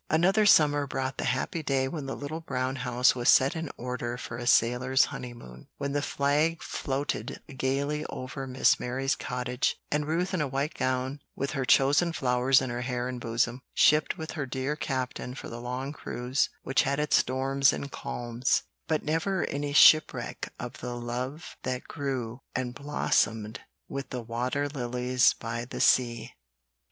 [0.09, 4.17] Another summer brought the happy day when the little brown house was set in order
[4.17, 10.33] for a sailor's honeymoon, when the flag floated gayly over Miss Mary's cottage, and Ruth
[10.33, 14.31] in a white gown with her chosen flowers in her hair and bosom, shipped with
[14.31, 19.45] her dear Captain for the long cruise which had its storms and calms, but never
[19.49, 25.79] any shipwreck of the love that grew and blossomed with the water lilies by the
[25.79, 26.33] sea.